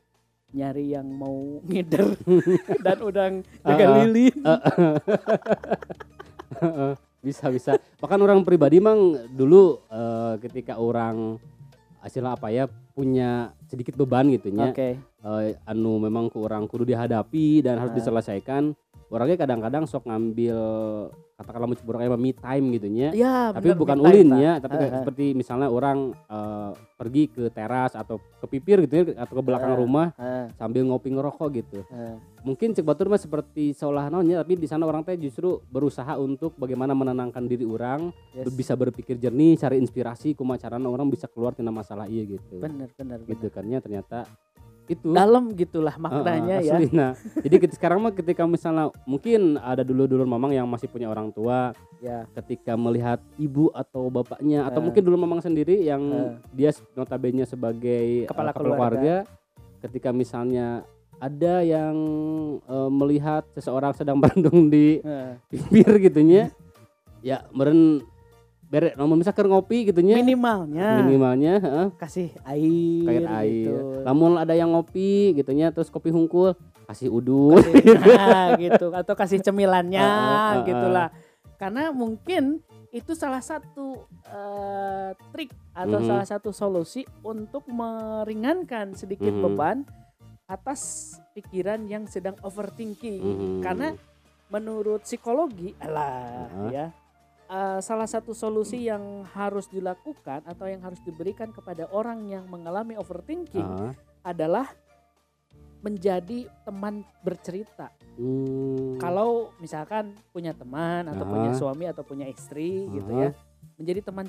nyari 0.50 0.94
yang 0.94 1.06
mau 1.06 1.62
ngider 1.62 2.14
dan 2.86 2.98
udang 3.02 3.32
jaga 3.62 3.84
ah. 3.86 3.94
lilin 4.02 4.34
bisa 7.24 7.48
bisa 7.48 7.80
bahkan 7.96 8.20
orang 8.20 8.44
pribadi 8.44 8.78
mang 8.78 9.16
dulu 9.32 9.80
eh, 9.88 10.36
ketika 10.44 10.76
orang 10.76 11.40
istilah 12.04 12.36
apa 12.36 12.52
ya 12.52 12.68
punya 12.92 13.56
sedikit 13.64 13.96
beban 13.96 14.28
gitu 14.28 14.52
nya 14.52 14.70
Oke. 14.70 15.00
eh, 15.00 15.48
anu 15.64 15.96
memang 15.96 16.28
ku 16.28 16.44
orang 16.44 16.68
kudu 16.68 16.84
dihadapi 16.84 17.64
dan 17.64 17.80
harus 17.80 17.90
Ah. 17.90 17.98
diselesaikan 17.98 18.76
orangnya 19.08 19.40
kadang-kadang 19.40 19.88
sok 19.88 20.04
ngambil 20.04 20.58
katakanlah 21.34 21.66
mau 21.66 21.76
orangnya 21.84 22.14
me 22.14 22.30
time 22.30 22.66
gitu 22.72 22.86
nya 22.86 23.08
Ya, 23.10 23.50
tapi 23.50 23.68
bener, 23.68 23.78
bukan 23.78 23.98
ulin 23.98 24.28
ya 24.36 24.52
tapi 24.56 24.74
kayak 24.76 24.86
Ah, 24.86 24.92
ah. 24.92 25.00
seperti 25.02 25.24
misalnya 25.32 25.68
orang 25.68 25.98
eh, 26.14 26.70
pergi 26.94 27.22
ke 27.26 27.50
teras 27.50 27.92
atau 27.92 28.16
ke 28.16 28.46
pipir 28.48 28.82
gitu 28.82 28.94
ya 28.94 29.18
atau 29.18 29.34
ke 29.34 29.42
belakang 29.42 29.72
Ah. 29.72 29.78
rumah 29.78 30.06
Ah, 30.14 30.46
sambil 30.54 30.82
ngopi 30.84 31.10
ngerokok 31.10 31.48
gitu 31.52 31.82
ah. 31.88 32.14
mungkin 32.40 32.70
cek 32.70 32.82
batur 32.82 33.08
mah 33.08 33.18
seperti 33.18 33.72
seolah 33.72 34.06
naonnya 34.08 34.38
tapi 34.38 34.54
di 34.54 34.64
sana 34.64 34.84
orang 34.84 35.02
teh 35.02 35.16
justru 35.16 35.58
berusaha 35.64 36.14
untuk 36.16 36.54
bagaimana 36.54 36.92
menenangkan 36.92 37.42
diri 37.44 37.64
orang 37.64 38.14
Yes. 38.30 38.50
bisa 38.50 38.74
berpikir 38.74 39.14
jernih 39.16 39.54
cari 39.56 39.78
inspirasi 39.78 40.32
kumaha 40.32 40.58
carana 40.60 40.86
orang 40.86 41.06
bisa 41.06 41.26
keluar 41.26 41.50
tina 41.50 41.70
masalah 41.70 42.06
iya 42.06 42.22
gitu 42.24 42.58
Bener, 42.58 42.90
bener, 42.92 43.18
bener. 43.18 43.28
gitu 43.28 43.46
kan 43.48 43.64
ya 43.64 43.78
ternyata 43.78 44.26
itu 44.86 45.08
Dalam 45.08 45.48
gitulah 45.50 45.96
maknanya 45.96 46.60
Heeh, 46.60 46.68
ya. 46.68 46.74
asli. 46.76 46.86
Nah, 46.90 47.10
jadi 47.38 47.56
kita 47.56 47.72
sekarang 47.74 47.98
mah 47.98 48.12
ketika 48.12 48.44
misalnya 48.44 48.92
mungkin 49.04 49.56
ada 49.56 49.80
dulu-dulu 49.80 50.22
mamang 50.22 50.52
yang 50.52 50.66
masih 50.66 50.86
punya 50.86 51.08
orang 51.08 51.30
tua 51.30 51.72
Ya. 51.98 52.28
ketika 52.34 52.76
melihat 52.76 53.16
ibu 53.34 53.72
atau 53.72 54.08
bapaknya 54.08 54.68
atau 54.68 54.78
Eh. 54.78 54.84
mungkin 54.84 55.00
dulu 55.00 55.16
mamang 55.16 55.40
sendiri 55.40 55.80
yang 55.80 56.02
Eh. 56.04 56.32
dia 56.52 56.70
notabene 56.92 57.44
sebagai 57.44 58.24
eh, 58.24 58.28
Kepala 58.28 58.52
keluarga 58.52 59.24
ketika 59.80 60.12
misalnya 60.12 60.84
ada 61.16 61.60
yang 61.60 61.96
eh, 62.60 62.90
melihat 62.90 63.48
seseorang 63.52 63.96
sedang 63.96 64.20
berendung 64.22 64.68
di 64.68 65.00
Eh, 65.00 65.32
bibir 65.48 65.96
gitunya 65.98 66.52
ya 67.20 67.48
meren 67.50 68.04
bere 68.64 68.92
nomor 68.94 69.14
misalkan 69.14 69.46
ngopi 69.46 69.86
gitunya 69.86 70.16
Minimalnya 70.16 70.98
minimalnya 70.98 71.52
heeh, 71.56 71.86
kasih 71.94 72.28
air 72.42 73.04
kayak 73.04 73.24
air 73.38 73.70
gitu. 73.70 74.02
namun 74.02 74.34
ada 74.34 74.52
yang 74.52 74.70
ngopi 74.70 75.32
gitunya 75.32 75.70
terus 75.70 75.88
kopi 75.88 76.08
hungkul 76.08 76.56
kasih 76.84 77.08
udut 77.08 77.60
Kasih- 77.60 77.96
nah, 78.18 78.56
gitu 78.56 78.86
atau 78.90 79.14
kasih 79.14 79.38
cemilannya 79.40 79.98
Ah, 79.98 80.10
ah, 80.10 80.28
ah, 80.50 80.52
gitulah. 80.62 81.08
Karena 81.54 81.88
mungkin 81.90 82.60
itu 82.90 83.14
salah 83.14 83.40
satu 83.40 84.04
eh, 84.26 85.10
trik 85.30 85.48
atau 85.72 85.98
Mhm. 85.98 86.06
salah 86.06 86.26
satu 86.26 86.50
solusi 86.50 87.02
untuk 87.22 87.64
meringankan 87.66 88.92
sedikit 88.92 89.30
Mhm. 89.30 89.40
beban 89.40 89.78
atas 90.44 90.80
pikiran 91.32 91.84
yang 91.84 92.04
sedang 92.04 92.36
overthinking. 92.40 93.22
Mhm. 93.22 93.52
Karena 93.60 93.96
menurut 94.46 95.02
psikologi 95.02 95.72
alah 95.78 96.46
Ah. 96.50 96.68
ya 96.68 96.86
eh, 97.44 97.80
salah 97.80 98.08
satu 98.08 98.32
solusi 98.32 98.88
yang 98.88 99.24
harus 99.32 99.68
dilakukan 99.68 100.42
atau 100.44 100.64
yang 100.66 100.80
harus 100.80 101.00
diberikan 101.02 101.50
kepada 101.50 101.88
orang 101.90 102.24
yang 102.26 102.44
mengalami 102.48 102.96
overthinking 102.96 103.64
Ah, 103.64 103.92
adalah 104.24 104.72
menjadi 105.84 106.48
teman 106.64 107.04
bercerita. 107.20 107.92
hmm, 108.16 108.96
Kalau 108.96 109.52
misalkan 109.60 110.16
punya 110.32 110.56
teman 110.56 111.04
atau 111.12 111.28
Ah. 111.28 111.30
punya 111.30 111.50
suami 111.52 111.84
atau 111.84 112.00
punya 112.00 112.24
istri 112.24 112.88
gitu 112.88 113.12
Ah. 113.12 113.28
ya, 113.28 113.30
menjadi 113.76 114.00
teman 114.00 114.26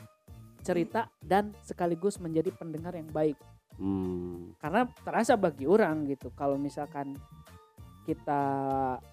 cerita 0.60 1.08
dan 1.24 1.56
sekaligus 1.64 2.20
menjadi 2.20 2.52
pendengar 2.52 2.92
yang 2.92 3.08
baik. 3.08 3.40
hmm, 3.80 4.56
Karena 4.60 4.88
terasa 5.04 5.36
bagi 5.36 5.64
orang 5.64 6.08
gitu 6.08 6.32
kalau 6.32 6.56
misalkan 6.56 7.16
kita 8.06 8.42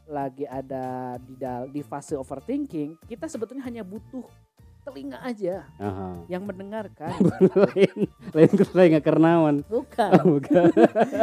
lagi 0.07 0.45
ada 0.45 1.17
di 1.17 1.35
di 1.73 1.81
fase 1.81 2.15
overthinking, 2.15 3.01
kita 3.09 3.25
sebetulnya 3.27 3.65
hanya 3.65 3.83
butuh 3.83 4.23
telinga 4.83 5.19
aja 5.23 5.63
aha. 5.79 6.27
yang 6.27 6.43
mendengarkan. 6.45 7.15
lain 7.71 8.11
lain 8.75 8.89
nggak 8.99 9.07
kernawan 9.07 9.57
Bukan. 9.71 10.11
Oh, 10.21 10.37
bukan 10.39 10.69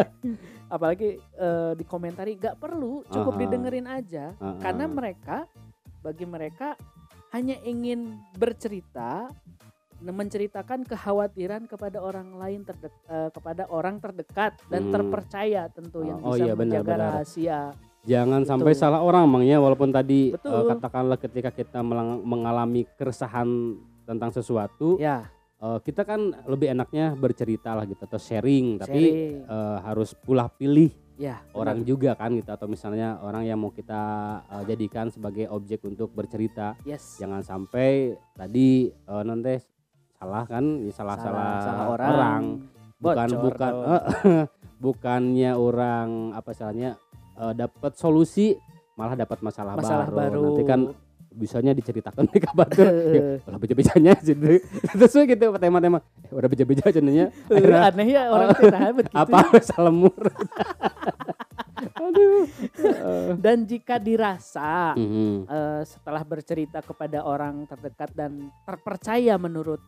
Apalagi 0.73 1.17
eh, 1.19 1.71
dikomentari 1.75 2.39
nggak 2.39 2.55
perlu, 2.57 3.03
cukup 3.09 3.33
Ah. 3.35 3.39
didengerin 3.45 3.87
aja. 3.89 4.31
Ah, 4.39 4.55
karena 4.63 4.85
mereka 4.87 5.45
bagi 5.99 6.23
mereka 6.23 6.79
hanya 7.35 7.59
ingin 7.61 8.17
bercerita 8.39 9.29
menceritakan 10.01 10.83
kekhawatiran 10.83 11.65
kepada 11.65 11.99
orang 11.99 12.33
lain 12.33 12.63
terdek, 12.63 12.91
eh, 13.05 13.29
kepada 13.29 13.67
orang 13.67 13.99
terdekat 13.99 14.55
dan 14.65 14.87
Hmm. 14.87 14.93
terpercaya 14.93 15.67
tentu 15.67 16.01
yang 16.01 16.19
Oh, 16.19 16.33
bisa 16.33 16.41
iya, 16.41 16.53
benar, 16.53 16.79
menjaga 16.79 16.87
benar. 16.89 17.09
rahasia 17.13 17.59
jangan 18.01 18.41
Gitu. 18.41 18.49
sampai 18.49 18.73
salah 18.73 19.01
orang 19.01 19.23
emangnya 19.25 19.57
walaupun 19.57 19.91
tadi 19.91 20.31
Betul. 20.31 20.71
katakanlah 20.71 21.17
ketika 21.17 21.51
kita 21.51 21.83
mengalami 22.17 22.87
keresahan 22.95 23.75
tentang 24.03 24.31
sesuatu 24.31 24.95
ya 24.95 25.27
eh, 25.57 25.79
kita 25.81 26.01
kan 26.01 26.31
lebih 26.45 26.71
enaknya 26.71 27.13
bercerita 27.13 27.75
lah 27.75 27.83
gitu 27.83 27.99
atau 27.99 28.15
sharing 28.17 28.79
tapi 28.79 29.03
sharing. 29.03 29.43
eh, 29.43 29.77
harus 29.83 30.15
pula 30.15 30.47
pilih 30.47 30.89
ya 31.19 31.43
orang 31.51 31.83
benar. 31.83 31.89
juga 31.89 32.11
kan 32.15 32.31
gitu 32.31 32.47
atau 32.47 32.63
misalnya 32.65 33.19
orang 33.19 33.43
yang 33.43 33.59
mau 33.59 33.69
kita 33.69 33.99
eh, 34.47 34.63
jadikan 34.65 35.11
sebagai 35.11 35.51
objek 35.51 35.83
untuk 35.83 36.09
bercerita 36.09 36.79
yes 36.81 37.19
jangan 37.19 37.43
sampai 37.43 38.15
tadi 38.31 38.87
eh, 38.87 39.23
nanti 39.23 39.59
salah 40.19 40.43
kan? 40.43 40.65
Ya 40.83 40.91
salah 40.91 41.15
salah, 41.15 41.51
salah 41.63 41.85
orang, 41.95 42.11
orang, 42.11 42.43
bukan 42.99 43.27
Bocor 43.31 43.43
bukan 43.47 43.73
eh, 43.87 44.43
bukannya 44.83 45.51
orang 45.55 46.09
apa 46.35 46.49
istilahnya 46.51 46.99
eh, 47.39 47.53
dapat 47.55 47.95
solusi 47.95 48.59
malah 48.99 49.15
dapat 49.15 49.39
masalah, 49.39 49.79
masalah 49.79 50.11
baru, 50.11 50.51
nanti 50.51 50.63
kan 50.67 50.91
bisanya 51.31 51.71
diceritakan 51.71 52.27
di 52.35 52.39
kabar 52.43 52.67
tuh 52.75 52.83
ya, 52.83 53.39
ulah 53.47 53.59
beja-bejanya 53.63 54.13
gitu 54.19 54.59
terus 54.99 55.15
gitu 55.15 55.45
tema-tema. 55.55 56.03
Eh, 56.27 56.35
udah 56.35 56.49
beja-beja 56.51 56.83
Eh, 56.91 57.63
aneh 57.71 58.07
ya 58.11 58.27
orang 58.27 58.51
tirahan 58.59 58.93
begitu 58.99 59.15
apa 59.15 59.39
salah 59.63 59.93
aduh. 61.79 62.43
Eh, 62.75 63.31
dan 63.39 63.63
jika 63.63 63.95
dirasa 64.01 64.99
mhm. 64.99 65.47
eh, 65.47 65.81
setelah 65.87 66.27
bercerita 66.27 66.83
kepada 66.83 67.23
orang 67.23 67.63
terdekat 67.71 68.11
dan 68.11 68.51
terpercaya 68.67 69.39
menurut 69.39 69.79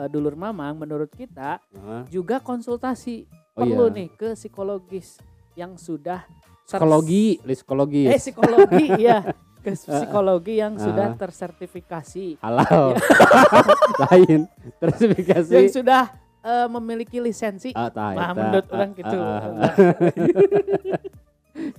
eh, 0.00 0.08
dulur 0.08 0.32
mamang 0.32 0.74
menurut 0.74 1.10
kita 1.10 1.60
Nah, 1.70 2.08
juga 2.08 2.40
konsultasi 2.40 3.28
Oh 3.52 3.60
perlu 3.60 3.86
iya. 3.86 3.96
nih 3.96 4.08
ke 4.10 4.28
psikologis 4.32 5.20
yang 5.52 5.76
sudah 5.76 6.24
psikologi 6.64 7.36
psikologi. 7.42 8.02
Eh 8.06 8.16
psikologi 8.16 8.84
ya 9.04 9.18
ke 9.60 9.76
psikologi 9.76 10.54
yang 10.56 10.74
sudah 10.74 11.12
Ah. 11.12 11.18
tersertifikasi. 11.18 12.40
Halal. 12.40 12.96
Lain. 14.08 14.48
Tersertifikasi. 14.78 15.52
Yang 15.52 15.68
sudah 15.76 16.08
eh, 16.40 16.66
memiliki 16.70 17.20
lisensi. 17.20 17.76
Ah, 17.76 17.92
tah, 17.92 18.16
Nah, 18.16 18.32
menurut 18.32 18.64
Ah, 18.64 18.72
orang 18.72 18.90
gitu. 18.96 19.16
ah, 19.18 19.40
ah. 19.44 19.72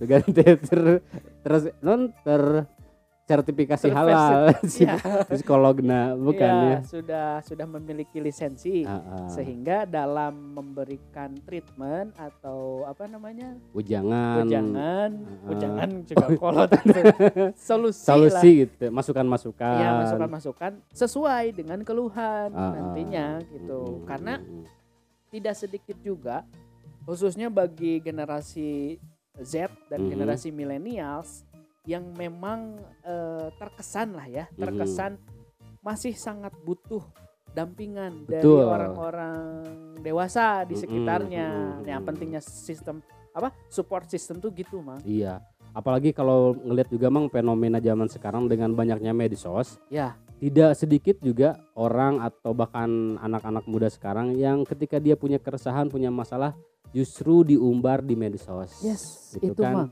ganti 0.12 0.32
ter 0.36 1.02
terus 1.42 1.64
non 1.82 2.14
ter 2.22 2.68
sertifikasi 3.32 3.88
halal. 3.90 4.52
si 4.68 4.84
Iya. 4.86 5.00
psikologna 5.26 6.12
bukan 6.14 6.52
Iya, 6.52 6.68
ya? 6.68 6.78
sudah 6.84 7.28
sudah 7.42 7.66
memiliki 7.66 8.20
lisensi. 8.20 8.84
Ah, 8.84 9.00
ah. 9.00 9.28
sehingga 9.32 9.88
dalam 9.88 10.36
memberikan 10.52 11.32
treatment 11.42 12.12
atau 12.16 12.84
apa 12.84 13.08
namanya? 13.08 13.56
Ujangan. 13.72 14.44
Ujangan. 14.44 15.10
Ah. 15.16 15.52
ujangan 15.56 15.90
juga 16.10 16.26
kolot 16.36 16.70
solusi, 17.56 18.04
lah. 18.04 18.08
solusi 18.12 18.50
gitu 18.62 18.86
masukan-masukan. 18.92 19.76
Ya 19.78 19.90
masukan-masukan 20.04 20.72
sesuai 20.92 21.46
dengan 21.54 21.80
keluhan 21.82 22.52
ah. 22.52 22.76
nantinya 22.76 23.40
gitu. 23.48 23.80
Mm, 23.98 24.06
karena 24.06 24.34
tidak 25.32 25.56
sedikit 25.56 25.96
juga 25.98 26.44
khususnya 27.02 27.48
bagi 27.48 27.98
generasi 27.98 29.00
Z 29.40 29.72
dan 29.88 30.04
Mhm. 30.04 30.10
generasi 30.12 30.52
millennials 30.52 31.48
yang 31.86 32.14
memang 32.14 32.78
eh, 33.02 33.50
terkesan 33.58 34.14
lah 34.14 34.28
ya 34.30 34.46
Mhm. 34.54 34.60
terkesan 34.60 35.12
masih 35.82 36.14
sangat 36.14 36.54
butuh 36.62 37.02
dampingan 37.52 38.24
dari 38.30 38.46
Betul. 38.46 38.70
orang-orang 38.70 39.40
dewasa 40.00 40.64
di 40.64 40.78
Mhm, 40.78 40.82
sekitarnya 40.82 41.48
mhm, 41.82 41.90
yang 41.90 42.02
mhm. 42.02 42.08
pentingnya 42.08 42.42
sistem 42.42 43.02
apa 43.32 43.50
support 43.68 44.06
system 44.08 44.38
tuh 44.38 44.52
gitu 44.54 44.80
mah 44.80 45.02
iya 45.04 45.42
apalagi 45.72 46.12
kalau 46.12 46.54
ngelihat 46.54 46.92
juga 46.92 47.08
mang 47.08 47.28
fenomena 47.28 47.80
zaman 47.80 48.08
sekarang 48.08 48.46
dengan 48.46 48.72
banyaknya 48.72 49.12
medsos 49.12 49.80
ya 49.88 50.16
tidak 50.38 50.76
sedikit 50.76 51.16
juga 51.20 51.56
orang 51.74 52.20
atau 52.20 52.52
bahkan 52.52 52.88
anak-anak 53.18 53.66
muda 53.66 53.88
sekarang 53.88 54.36
yang 54.36 54.64
ketika 54.64 55.00
dia 55.00 55.16
punya 55.16 55.40
keresahan 55.40 55.88
punya 55.88 56.12
masalah 56.12 56.54
justru 56.92 57.42
diumbar 57.44 58.04
di 58.04 58.16
medsos 58.16 58.84
yes 58.84 59.34
Gitu 59.34 59.56
itu 59.56 59.64
kan. 59.64 59.74
mah 59.74 59.88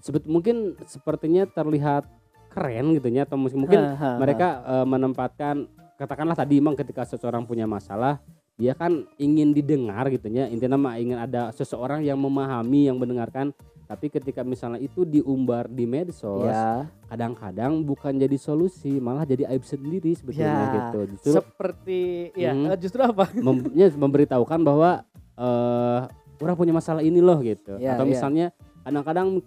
Sebet 0.00 0.24
mungkin 0.24 0.74
sepertinya 0.82 1.44
terlihat 1.44 2.06
keren 2.48 2.94
gitu 2.94 3.06
ya 3.08 3.22
atau 3.22 3.36
mungkin 3.36 3.76
Ha, 3.76 3.92
ha, 3.92 4.08
ha. 4.14 4.18
mereka 4.18 4.48
eh, 4.64 4.86
menempatkan 4.86 5.54
katakanlah 5.94 6.32
tadi 6.32 6.56
emang 6.56 6.72
ketika 6.72 7.04
seseorang 7.04 7.44
punya 7.44 7.64
masalah 7.64 8.20
dia 8.56 8.72
kan 8.72 9.04
ingin 9.16 9.52
didengar 9.52 10.08
gitu 10.08 10.28
ya 10.28 10.48
intinya 10.48 10.80
mah 10.80 10.96
ingin 10.96 11.16
ada 11.16 11.52
seseorang 11.52 12.00
yang 12.00 12.16
memahami 12.16 12.88
yang 12.88 12.96
mendengarkan 12.96 13.52
Tapi 13.86 14.10
ketika 14.10 14.42
misalnya 14.42 14.82
itu 14.82 15.06
diumbar 15.06 15.70
di 15.70 15.86
medsos, 15.86 16.42
Ya. 16.42 16.90
kadang-kadang 17.06 17.86
bukan 17.86 18.18
jadi 18.18 18.34
solusi, 18.34 18.98
malah 18.98 19.22
jadi 19.22 19.46
aib 19.46 19.62
sendiri 19.62 20.10
sebetulnya 20.10 20.42
Ya, 20.42 20.74
gitu. 20.74 21.00
Justru 21.14 21.30
Seperti 21.38 22.00
ya 22.34 22.50
Hmm. 22.50 22.66
eh, 22.66 22.78
justru 22.82 22.98
apa? 22.98 23.30
mem- 23.46 23.70
ya, 23.78 23.86
memberitahukan 23.88 24.58
bahwa 24.58 25.06
eh 25.38 26.00
orang 26.42 26.56
punya 26.58 26.74
masalah 26.74 26.98
ini 26.98 27.22
loh 27.22 27.38
gitu. 27.38 27.78
Ya, 27.78 27.94
Atau 27.94 28.10
ya. 28.10 28.18
misalnya 28.18 28.46
kadang-kadang 28.82 29.38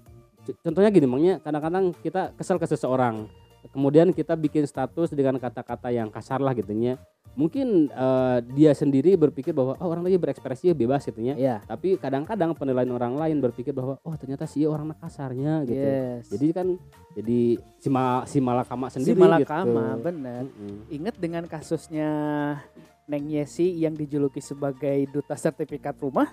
contohnya 0.59 0.89
gini, 0.89 1.07
makanya 1.09 1.35
kadang-kadang 1.41 1.85
kita 1.99 2.33
kesel 2.37 2.57
ke 2.57 2.67
seseorang. 2.69 3.29
Kemudian 3.75 4.15
kita 4.15 4.39
bikin 4.39 4.63
status 4.63 5.11
dengan 5.11 5.35
kata-kata 5.35 5.91
yang 5.91 6.07
kasar 6.07 6.39
lah 6.39 6.55
gitunya. 6.55 6.95
Mungkin 7.35 7.91
eh, 7.91 8.37
dia 8.55 8.71
sendiri 8.71 9.19
berpikir 9.19 9.51
bahwa 9.51 9.75
oh 9.79 9.87
orang 9.91 10.07
lagi 10.07 10.15
berekspresi 10.15 10.71
bebas 10.71 11.03
gitunya. 11.03 11.35
Ya. 11.35 11.59
Tapi 11.67 11.99
kadang-kadang 11.99 12.55
penilaian 12.55 12.89
orang 12.95 13.19
lain 13.19 13.43
berpikir 13.43 13.75
bahwa 13.75 13.99
oh 13.99 14.15
ternyata 14.15 14.47
sih 14.47 14.63
orang 14.63 14.95
kasarnya 14.95 15.67
gitu. 15.67 15.75
Yes. 15.75 16.31
Jadi 16.31 16.47
kan 16.55 16.67
jadi 17.19 17.39
si, 17.79 17.87
ma- 17.91 18.23
si 18.23 18.39
malakama 18.39 18.87
si 18.87 18.99
sendiri 19.03 19.19
Malakama 19.27 19.99
gitu. 19.99 20.03
benar. 20.07 20.41
Mm-mm. 20.47 20.75
Ingat 20.89 21.15
dengan 21.19 21.43
kasusnya 21.47 22.09
Neng 23.11 23.27
Yesi 23.27 23.75
yang 23.75 23.91
dijuluki 23.93 24.39
sebagai 24.39 25.03
duta 25.11 25.35
sertifikat 25.35 25.99
rumah? 25.99 26.31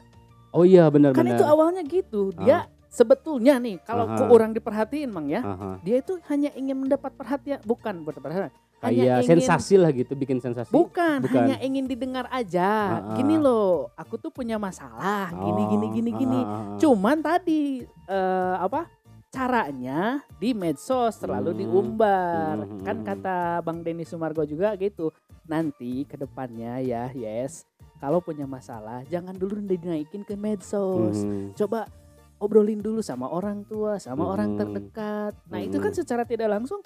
Oh 0.54 0.62
iya 0.64 0.86
Kan 0.88 1.00
benar-benar. 1.02 1.36
itu 1.36 1.44
awalnya 1.44 1.82
gitu. 1.84 2.32
Dia 2.40 2.70
sebetulnya 2.96 3.60
nih 3.60 3.76
kalau 3.84 4.08
ke 4.16 4.24
orang 4.24 4.56
diperhatiin 4.56 5.12
Mang 5.12 5.28
ya, 5.28 5.44
Aha. 5.44 5.76
dia 5.84 6.00
itu 6.00 6.16
hanya 6.32 6.48
ingin 6.56 6.80
mendapat 6.80 7.12
perhatian, 7.12 7.60
bukan 7.68 8.00
buat 8.00 8.16
perhatian. 8.16 8.48
Hanya 8.80 9.24
ingin 9.24 9.40
sensasi 9.40 9.80
lah 9.80 9.88
gitu 9.92 10.12
bikin 10.12 10.36
sensasi. 10.36 10.68
Bukan, 10.68 11.24
Bukan. 11.24 11.32
hanya 11.32 11.56
ingin 11.64 11.88
didengar 11.88 12.28
aja. 12.28 13.00
Ah. 13.04 13.16
Gini 13.16 13.40
loh, 13.40 13.88
aku 13.96 14.20
tuh 14.20 14.28
punya 14.28 14.60
masalah, 14.60 15.32
gini 15.32 15.62
Oh, 15.64 15.68
gini 15.72 15.86
gini 15.92 16.10
ah, 16.12 16.16
gini. 16.16 16.40
Cuman 16.80 17.16
tadi 17.24 17.62
eh, 18.08 18.56
apa? 18.56 18.88
Caranya 19.32 20.24
di 20.40 20.56
medsos 20.56 21.16
terlalu 21.20 21.52
Hmm. 21.52 21.60
diumbar. 21.60 22.54
Hmm, 22.64 22.80
Kan 22.84 22.96
hmm. 23.00 23.06
kata 23.08 23.38
Bang 23.60 23.80
Denny 23.84 24.04
Sumargo 24.04 24.44
juga 24.44 24.72
gitu. 24.76 25.12
Nanti 25.48 26.04
ke 26.08 26.16
depannya 26.16 26.80
ya, 26.80 27.12
yes. 27.12 27.64
Kalau 27.96 28.20
punya 28.20 28.44
masalah 28.44 29.04
jangan 29.08 29.32
dulu 29.32 29.56
dinaikin 29.60 30.20
ke 30.20 30.36
medsos. 30.36 31.24
Mhm. 31.24 31.56
Coba 31.56 31.88
obrolin 32.36 32.80
dulu 32.80 33.00
sama 33.00 33.28
orang 33.28 33.64
tua, 33.64 33.96
sama 33.96 34.28
orang 34.28 34.54
Hmm. 34.54 34.58
terdekat. 34.60 35.32
Nah, 35.48 35.60
itu 35.60 35.76
kan 35.78 35.92
Hmm. 35.92 35.98
secara 35.98 36.22
tidak 36.22 36.52
langsung 36.52 36.80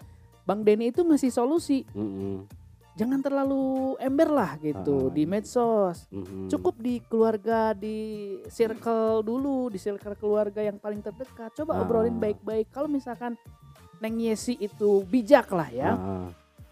Bang 0.46 0.62
Denny 0.62 0.90
itu 0.90 1.02
ngasih 1.02 1.30
solusi 1.30 1.84
Mhm. 1.90 2.48
jangan 2.96 3.20
terlalu 3.22 3.94
ember 3.96 4.28
lah 4.28 4.58
gitu 4.58 5.08
Ah, 5.08 5.12
di 5.12 5.22
medsos. 5.24 6.10
Mhm. 6.10 6.50
Cukup 6.50 6.74
di 6.78 6.98
keluarga 7.06 7.70
di 7.72 7.96
circle 8.46 9.22
dulu, 9.22 9.70
di 9.70 9.78
circle 9.78 10.16
keluarga 10.16 10.60
yang 10.60 10.76
paling 10.76 11.00
terdekat. 11.00 11.54
Coba 11.54 11.78
Ah. 11.78 11.82
obrolin 11.82 12.18
baik-baik. 12.18 12.70
Kalau 12.70 12.90
misalkan 12.90 13.38
Neng 14.00 14.16
Yesi 14.16 14.56
itu 14.56 15.04
bijak 15.04 15.52
lah 15.52 15.68
ya 15.68 15.90
Ah, 15.92 16.28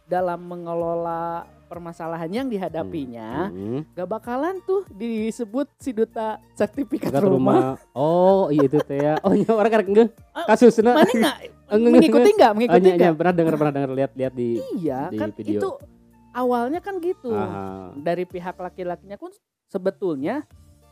dalam 0.08 0.40
mengelola 0.49 1.44
permasalahan 1.68 2.32
yang 2.32 2.48
dihadapinya, 2.48 3.52
mhm. 3.52 3.92
gak 3.92 4.08
bakalan 4.08 4.56
tuh 4.64 4.88
disebut 4.90 5.68
si 5.76 5.92
duta 5.92 6.40
sertifikat 6.56 7.12
rumah. 7.14 7.28
rumah. 7.28 7.62
Oh, 7.92 8.48
iya 8.48 8.64
itu 8.64 8.80
teh 8.80 8.98
ya. 8.98 9.20
Oh, 9.20 9.37
nya 9.37 9.52
orang 9.52 9.70
karek 9.70 9.87
ngeun 9.87 10.08
Ah, 10.32 10.48
kasusna. 10.48 10.96
Mana 10.96 11.12
nggak 11.12 11.37
Enggak, 11.68 11.92
mengikuti 12.00 12.30
nggak 12.32 12.50
Oh, 12.50 12.56
mengikuti 12.56 12.80
nya, 12.80 12.88
nya, 12.88 12.96
nggak? 12.96 13.16
pernah 13.20 13.34
dengar 13.37 13.54
pernah 13.54 13.72
dengar 13.76 13.90
lihat-lihat 13.92 14.32
di 14.32 14.48
Iya 14.75 15.00
di 15.12 15.18
kan 15.20 15.28
video. 15.37 15.60
itu 15.60 15.70
awalnya 16.32 16.80
kan 16.80 16.94
gitu. 16.98 17.30
Aha. 17.30 17.92
dari 17.94 18.25
pihak 18.25 18.56
laki-lakinya 18.56 19.20
pun 19.20 19.28
sebetulnya 19.68 20.48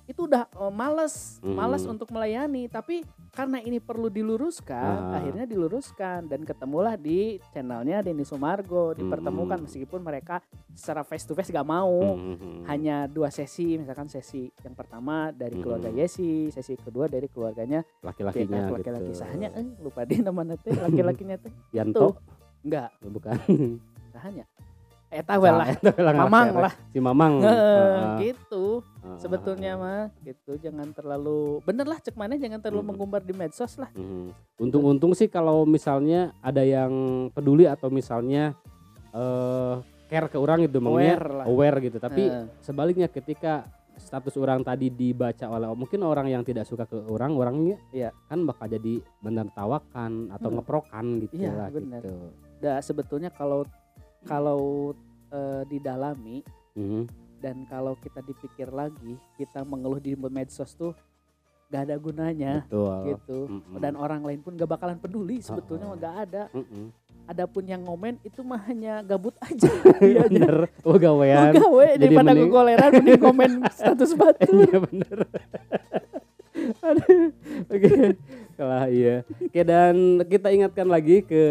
itu 0.07 0.21
udah 0.23 0.47
eh, 0.47 0.73
males, 0.73 1.39
Hmm. 1.39 1.55
males 1.55 1.83
untuk 1.83 2.09
melayani. 2.09 2.67
Tapi 2.67 3.03
karena 3.31 3.59
ini 3.59 3.77
perlu 3.77 4.07
diluruskan, 4.07 5.13
Ah. 5.13 5.19
akhirnya 5.19 5.45
diluruskan 5.45 6.25
dan 6.25 6.41
ketemulah 6.41 6.95
di 6.95 7.37
channelnya 7.51 8.01
Denny 8.01 8.23
Sumargo 8.23 8.95
dipertemukan 8.95 9.59
Hmm. 9.59 9.67
meskipun 9.67 10.01
mereka 10.01 10.41
secara 10.73 11.03
face 11.03 11.23
to 11.23 11.35
face 11.35 11.51
gak 11.51 11.63
mau. 11.63 12.17
Mhm. 12.17 12.65
Hanya 12.65 13.05
dua 13.07 13.29
sesi, 13.29 13.77
misalkan 13.77 14.07
sesi 14.07 14.47
yang 14.63 14.73
pertama 14.73 15.31
dari 15.31 15.59
keluarga 15.59 15.89
Hmm. 15.89 15.99
Yesi, 15.99 16.49
sesi 16.49 16.75
kedua 16.75 17.07
dari 17.07 17.27
keluarganya 17.27 17.83
laki-lakinya 18.01 18.63
pihak 18.65 18.77
laki-laki 18.81 19.11
gitu. 19.11 19.19
sahanya, 19.19 19.49
eh 19.53 19.67
lupa 19.79 20.03
deh 20.03 20.19
nama 20.19 20.43
teh 20.57 20.73
laki-lakinya 20.73 21.37
teh. 21.37 21.53
Yanto 21.77 22.17
Enggak, 22.63 22.91
bukan. 23.01 23.37
sahanya. 24.11 24.43
Eh 25.07 25.23
tahu 25.23 25.47
lah, 25.47 25.71
Mamang 26.19 26.49
lah. 26.57 26.73
Si 26.91 26.99
Mamang. 26.99 27.39
Ah, 27.41 28.19
gitu. 28.19 28.83
ah, 29.07 29.15
sebetulnya 29.17 29.75
ah. 29.75 29.81
mah 29.81 30.03
gitu 30.21 30.59
jangan 30.59 30.91
terlalu 30.91 31.63
bener 31.63 31.87
lah 31.87 32.03
cek 32.03 32.15
mana 32.15 32.35
jangan 32.35 32.59
terlalu 32.59 32.83
Hmm. 32.83 32.91
mengumbar 32.91 33.23
di 33.23 33.31
medsos 33.31 33.79
lah 33.79 33.87
Mhm. 33.95 34.35
Untung-untung 34.59 35.15
sih 35.15 35.27
kalau 35.27 35.63
misalnya 35.63 36.35
ada 36.41 36.61
yang 36.61 36.91
peduli 37.31 37.65
atau 37.65 37.87
misalnya 37.87 38.59
eh 39.13 39.75
care 40.07 40.27
ke 40.27 40.37
orang 40.37 40.63
gitu 40.63 40.79
Aware 40.81 41.27
lah. 41.33 41.45
aware 41.47 41.79
gitu. 41.81 41.97
Tapi 41.97 42.23
Heeh. 42.25 42.45
sebaliknya 42.61 43.07
ketika 43.07 43.67
status 43.97 44.37
orang 44.37 44.61
tadi 44.61 44.87
dibaca 44.87 45.47
oleh 45.49 45.73
mungkin 45.73 46.03
orang 46.03 46.29
yang 46.29 46.43
tidak 46.43 46.63
suka 46.63 46.85
ke 46.85 46.99
orang 47.01 47.33
orangnya 47.33 47.79
Iya. 47.91 48.11
kan 48.27 48.43
bakal 48.43 48.69
jadi 48.69 49.01
menertawakan 49.21 50.29
atau 50.31 50.49
Hmm. 50.49 50.57
ngeprokan 50.59 51.07
gitu 51.23 51.35
Iya, 51.39 51.51
lah 51.53 51.69
benar. 51.71 52.03
gitu. 52.03 52.13
Da, 52.57 52.79
sebetulnya 52.81 53.31
kalau 53.31 53.65
kalau 54.27 54.93
eh, 55.29 55.63
didalami 55.65 56.43
Mhm. 56.73 57.03
dan 57.37 57.65
kalau 57.65 57.97
kita 57.97 58.21
dipikir 58.21 58.69
lagi 58.69 59.17
kita 59.35 59.63
mengeluh 59.63 59.99
di 59.99 60.13
medsos 60.15 60.71
tuh 60.73 60.93
gak 61.67 61.83
ada 61.85 61.97
gunanya 61.97 62.63
Betul. 62.63 62.95
gitu 63.09 63.39
Mm-mm. 63.49 63.79
dan 63.79 63.95
orang 63.95 64.21
lain 64.21 64.39
pun 64.39 64.55
gak 64.55 64.69
bakalan 64.69 64.97
peduli 64.97 65.41
sebetulnya 65.41 65.85
Oh. 65.85 65.91
mah 65.91 65.99
gak 66.01 66.17
ada 66.25 66.43
Mm-mm. 66.53 66.95
adapun 67.27 67.65
yang 67.65 67.83
ngomen 67.83 68.23
itu 68.23 68.39
mah 68.41 68.63
hanya 68.63 69.03
gabut 69.03 69.35
aja 69.41 69.67
Iya 70.01 70.27
bener. 70.27 70.71
Oh 70.81 70.95
gawean. 70.97 71.51
gawe 71.53 71.87
Jadi 71.89 72.03
daripada 72.05 72.31
mending- 72.31 72.47
gogoleran 72.47 72.91
mending 72.95 73.19
komen 73.21 73.51
status 73.75 74.11
batu 74.13 74.53
Iya 74.63 74.79
bener. 74.81 75.19
Oke. 77.69 77.91
Kalah 78.57 78.89
iya. 78.89 79.21
Oke 79.37 79.61
dan 79.61 80.25
kita 80.25 80.49
ingatkan 80.49 80.89
lagi 80.89 81.21
ke 81.21 81.43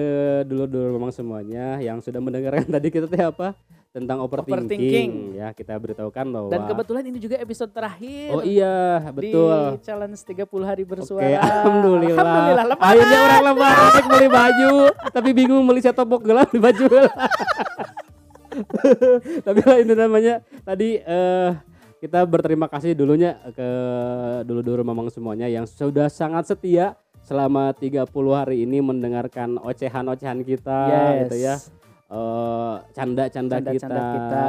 dulu-dulu 0.50 0.98
memang 0.98 1.14
semuanya 1.14 1.78
yang 1.78 2.02
sudah 2.02 2.18
mendengarkan 2.18 2.66
tadi 2.76 2.90
kita 2.90 3.06
teh 3.06 3.22
apa 3.22 3.54
tentang 3.94 4.26
overthinking. 4.26 4.66
Overthinking. 4.66 5.12
Ya 5.38 5.54
kita 5.54 5.78
beritahukan 5.78 6.26
bahwa 6.34 6.50
dan 6.50 6.66
kebetulan 6.66 7.04
ini 7.06 7.22
juga 7.22 7.38
episode 7.38 7.72
terakhir 7.72 8.34
Oh 8.34 8.42
iya 8.42 9.06
betul. 9.14 9.78
di 9.78 9.86
challenge 9.86 10.20
30 10.26 10.50
hari 10.66 10.84
Oke, 10.84 10.92
bersuara. 10.98 11.30
alhamdulillah. 11.30 12.20
Alhamdulillah 12.20 12.66
lebaran. 12.74 12.90
Akhirnya 12.90 13.20
orang 13.22 13.44
lebaran 13.54 14.04
beli 14.12 14.28
baju, 14.28 14.74
tapi 15.14 15.30
bingung 15.32 15.64
beli 15.64 15.82
setopok 15.86 16.22
gelang 16.26 16.50
di 16.50 16.60
baju. 16.60 16.86
tapi 19.46 19.60
lah 19.62 19.78
itu 19.84 19.94
namanya 19.94 20.34
tadi 20.64 21.00
eh 21.00 21.52
kita 21.98 22.24
berterima 22.24 22.68
kasih 22.68 22.94
dulunya 22.94 23.38
ke 23.50 23.70
dulu-dulu 24.44 24.84
memang 24.84 25.08
semuanya 25.08 25.48
yang 25.48 25.66
sudah 25.66 26.06
sangat 26.08 26.48
setia 26.48 26.94
selama 27.22 27.74
30 27.74 28.06
hari 28.32 28.64
ini 28.64 28.80
mendengarkan 28.80 29.58
ocehan-ocehan 29.58 30.46
kita 30.46 30.80
Yes. 30.86 31.18
gitu 31.24 31.36
ya. 31.40 31.56
Eh 32.06 32.76
canda-canda 32.94 33.58
kita. 33.58 33.70
Canda-canda 33.82 34.02
kita. 34.14 34.44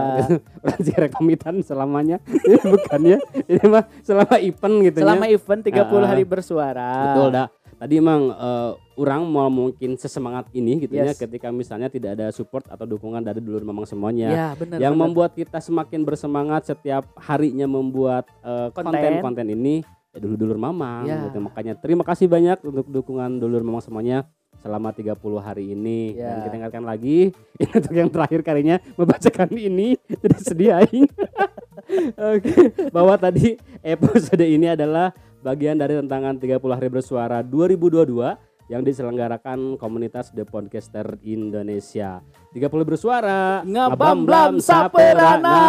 Berarti 0.60 0.90
rekomitan 1.08 1.54
selamanya. 1.64 2.20
Bukan 2.72 3.00
ya. 3.06 3.18
Ini 3.48 3.64
mah 3.64 3.88
selama 4.04 4.36
event 4.36 4.74
gitu 4.84 4.96
ya. 5.00 5.04
Selama 5.08 5.24
event 5.26 5.60
30 5.64 5.80
Ah, 5.80 6.04
hari 6.04 6.24
bersuara. 6.24 6.90
Betul 7.08 7.28
dah. 7.32 7.48
Tadi 7.76 7.94
emang 7.94 8.30
eh, 8.30 8.72
orang 8.96 9.22
mau 9.22 9.46
mungkin 9.46 9.94
sesemangat 9.94 10.48
ini 10.50 10.80
gitu 10.80 10.96
ya 10.96 11.06
Yes. 11.06 11.18
ketika 11.18 11.48
misalnya 11.50 11.86
tidak 11.86 12.16
ada 12.16 12.28
support 12.30 12.64
atau 12.66 12.84
dukungan 12.84 13.20
dari 13.20 13.38
dulur 13.38 13.60
memang 13.62 13.84
semuanya. 13.84 14.28
Ya, 14.28 14.48
benar. 14.54 14.80
yang 14.80 14.92
benar. 14.92 15.02
membuat 15.06 15.30
kita 15.32 15.60
semakin 15.60 16.00
bersemangat 16.00 16.64
setiap 16.66 17.04
harinya 17.16 17.64
membuat 17.64 18.24
eh, 18.40 18.68
Konten. 18.70 18.90
konten-konten 18.90 19.46
ini 19.50 19.84
ya 20.10 20.18
dulur-dulur 20.18 20.56
mamang 20.56 21.04
Ya. 21.04 21.20
gitu. 21.22 21.36
Makanya 21.38 21.76
terima 21.76 22.00
kasih 22.00 22.24
banyak 22.26 22.58
untuk 22.62 22.88
dukungan 22.88 23.36
dulur 23.36 23.60
mamang 23.60 23.84
semuanya 23.84 24.24
selama 24.56 24.88
30 24.88 25.12
hari 25.38 25.70
ini 25.70 26.16
dan 26.16 26.40
Ya. 26.40 26.42
kita 26.42 26.56
ingatkan 26.56 26.80
lagi 26.82 27.28
ini 27.60 27.70
untuk 27.70 27.92
yang 27.92 28.08
terakhir 28.08 28.40
kalinya 28.40 28.76
membacakan 28.96 29.52
ini 29.52 30.00
tidak 30.24 30.40
sedih 30.40 30.80
aing. 30.80 31.04
Oke, 32.34 32.54
bahwa 32.88 33.14
tadi 33.14 33.54
episode 33.80 34.42
ini 34.42 34.66
adalah 34.68 35.12
bagian 35.44 35.76
dari 35.76 35.96
tantangan 36.00 36.40
30 36.40 36.60
hari 36.76 36.88
bersuara 36.88 37.44
2022 37.44 38.70
yang 38.72 38.82
diselenggarakan 38.82 39.78
komunitas 39.78 40.34
The 40.34 40.42
Podcaster 40.42 41.18
Indonesia. 41.22 42.22
30 42.50 42.82
bersuara, 42.82 43.62
Ngabam-blam 43.62 44.58
saperana. 44.58 45.60